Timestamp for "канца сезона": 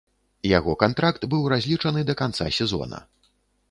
2.25-3.09